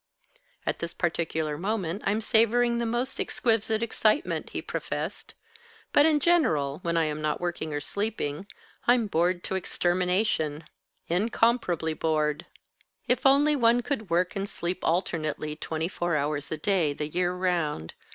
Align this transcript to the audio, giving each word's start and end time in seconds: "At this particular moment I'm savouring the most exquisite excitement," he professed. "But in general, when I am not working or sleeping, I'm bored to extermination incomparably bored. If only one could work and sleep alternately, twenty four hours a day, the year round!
"At 0.65 0.79
this 0.79 0.95
particular 0.95 1.59
moment 1.59 2.01
I'm 2.07 2.21
savouring 2.21 2.79
the 2.79 2.87
most 2.87 3.19
exquisite 3.19 3.83
excitement," 3.83 4.49
he 4.49 4.59
professed. 4.59 5.35
"But 5.93 6.07
in 6.07 6.19
general, 6.19 6.79
when 6.81 6.97
I 6.97 7.03
am 7.05 7.21
not 7.21 7.39
working 7.39 7.71
or 7.71 7.79
sleeping, 7.79 8.47
I'm 8.87 9.05
bored 9.05 9.43
to 9.43 9.53
extermination 9.53 10.63
incomparably 11.07 11.93
bored. 11.93 12.47
If 13.07 13.27
only 13.27 13.55
one 13.55 13.81
could 13.81 14.09
work 14.09 14.35
and 14.35 14.49
sleep 14.49 14.79
alternately, 14.81 15.55
twenty 15.55 15.87
four 15.87 16.15
hours 16.15 16.51
a 16.51 16.57
day, 16.57 16.93
the 16.93 17.07
year 17.07 17.35
round! 17.35 17.93